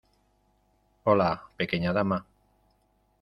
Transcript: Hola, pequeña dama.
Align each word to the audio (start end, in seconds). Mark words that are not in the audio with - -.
Hola, 1.03 1.43
pequeña 1.57 1.93
dama. 1.93 2.25